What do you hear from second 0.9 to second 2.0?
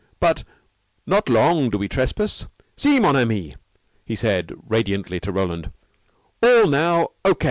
not long do we